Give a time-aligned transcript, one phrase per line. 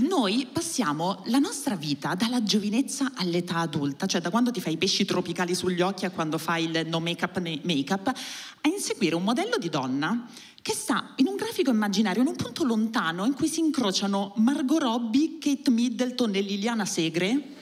[0.00, 4.76] Noi passiamo la nostra vita dalla giovinezza all'età adulta, cioè da quando ti fai i
[4.76, 9.56] pesci tropicali sugli occhi a quando fai il no make-up make-up, a inseguire un modello
[9.56, 10.26] di donna
[10.60, 14.80] che sta in un grafico immaginario, in un punto lontano in cui si incrociano Margot
[14.80, 17.56] Robbie, Kate Middleton e Liliana Segre.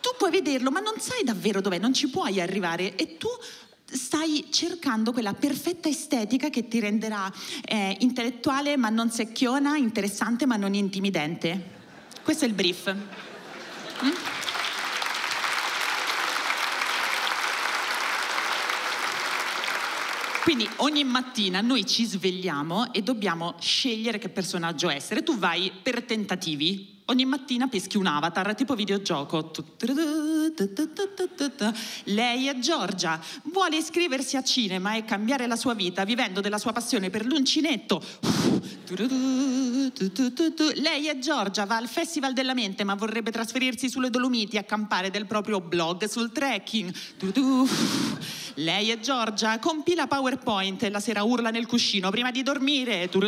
[0.00, 3.28] Tu puoi vederlo, ma non sai davvero dov'è, non ci puoi arrivare e tu
[3.90, 7.32] stai cercando quella perfetta estetica che ti renderà
[7.64, 11.74] eh, intellettuale ma non secchiona, interessante ma non intimidente.
[12.22, 12.94] Questo è il brief.
[14.04, 14.10] Mm?
[20.42, 25.24] Quindi ogni mattina noi ci svegliamo e dobbiamo scegliere che personaggio essere.
[25.24, 27.02] Tu vai per tentativi.
[27.06, 29.50] Ogni mattina peschi un avatar, tipo videogioco.
[32.04, 36.72] Lei è Giorgia, vuole iscriversi a cinema e cambiare la sua vita vivendo della sua
[36.72, 38.02] passione per l'uncinetto.
[40.76, 45.10] Lei è Giorgia, va al Festival della Mente ma vorrebbe trasferirsi sulle Dolomiti a campare
[45.10, 46.94] del proprio blog sul trekking.
[48.54, 53.02] Lei è Giorgia, compila PowerPoint e la sera urla nel cuscino prima di dormire.
[53.02, 53.20] E tu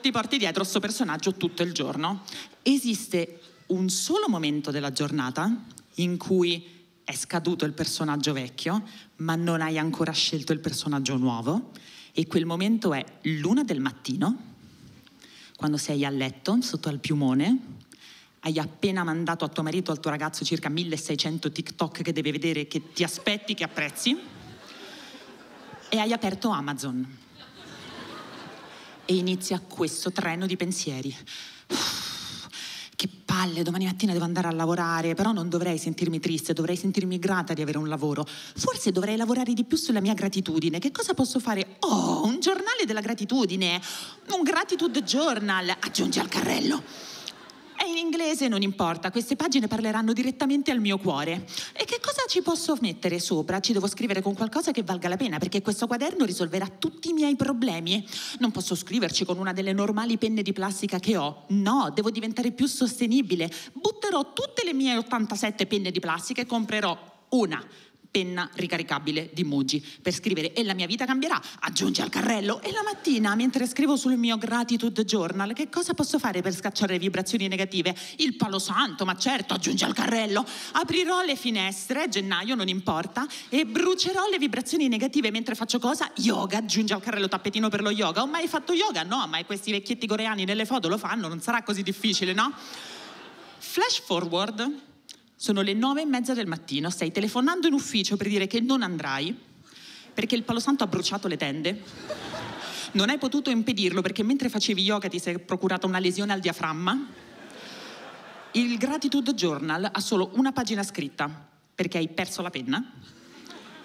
[0.00, 2.24] ti porti dietro questo personaggio tutto il giorno.
[2.62, 3.38] Esiste
[3.72, 5.64] un solo momento della giornata
[5.96, 8.82] in cui è scaduto il personaggio vecchio,
[9.16, 11.70] ma non hai ancora scelto il personaggio nuovo.
[12.12, 14.50] E quel momento è l'una del mattino,
[15.56, 17.80] quando sei a letto sotto al piumone,
[18.40, 22.32] hai appena mandato a tuo marito o al tuo ragazzo circa 1600 TikTok che deve
[22.32, 24.18] vedere, che ti aspetti, che apprezzi,
[25.88, 27.18] e hai aperto Amazon.
[29.04, 31.14] E inizia questo treno di pensieri.
[33.42, 37.54] Palle, domani mattina devo andare a lavorare, però non dovrei sentirmi triste, dovrei sentirmi grata
[37.54, 38.24] di avere un lavoro.
[38.24, 40.78] Forse dovrei lavorare di più sulla mia gratitudine.
[40.78, 41.74] Che cosa posso fare?
[41.80, 43.80] Oh, un giornale della gratitudine,
[44.28, 45.74] un gratitude journal.
[45.80, 46.84] Aggiungi al carrello.
[47.92, 51.44] In inglese, non importa, queste pagine parleranno direttamente al mio cuore.
[51.74, 53.60] E che cosa ci posso mettere sopra?
[53.60, 57.12] Ci devo scrivere con qualcosa che valga la pena, perché questo quaderno risolverà tutti i
[57.12, 58.02] miei problemi.
[58.38, 61.44] Non posso scriverci con una delle normali penne di plastica che ho.
[61.48, 63.52] No, devo diventare più sostenibile.
[63.74, 66.98] Butterò tutte le mie 87 penne di plastica e comprerò
[67.32, 67.62] una
[68.12, 72.70] penna ricaricabile di Muji per scrivere e la mia vita cambierà, aggiungi al carrello e
[72.70, 76.98] la mattina mentre scrivo sul mio gratitude journal che cosa posso fare per scacciare le
[76.98, 77.96] vibrazioni negative?
[78.16, 83.64] Il palo santo, ma certo, aggiungi al carrello, aprirò le finestre, gennaio non importa, e
[83.64, 86.10] brucerò le vibrazioni negative mentre faccio cosa?
[86.16, 88.20] Yoga, aggiungi al carrello tappetino per lo yoga.
[88.20, 89.02] Ho mai fatto yoga?
[89.04, 92.52] No, ma questi vecchietti coreani nelle foto lo fanno, non sarà così difficile, no?
[93.56, 94.90] Flash forward
[95.42, 98.80] sono le nove e mezza del mattino, stai telefonando in ufficio per dire che non
[98.80, 99.36] andrai
[100.14, 101.82] perché il Palo Santo ha bruciato le tende.
[102.92, 107.06] Non hai potuto impedirlo perché mentre facevi yoga ti sei procurata una lesione al diaframma.
[108.52, 111.28] Il Gratitude Journal ha solo una pagina scritta
[111.74, 112.92] perché hai perso la penna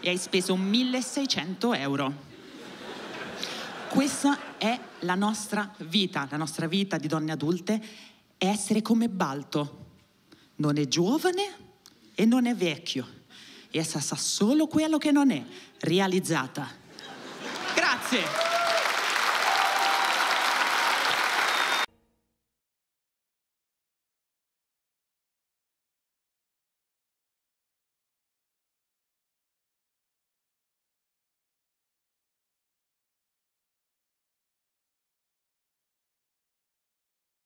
[0.00, 2.14] e hai speso 1600 euro.
[3.88, 7.82] Questa è la nostra vita, la nostra vita di donne adulte
[8.36, 9.84] è essere come Balto
[10.56, 11.54] non è giovane
[12.14, 13.14] e non è vecchio.
[13.70, 15.44] Essa sa solo quello che non è
[15.80, 16.68] realizzata.
[17.74, 18.55] Grazie.